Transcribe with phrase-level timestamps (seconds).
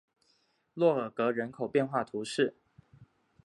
[0.73, 2.55] 洛尔格人口变化图示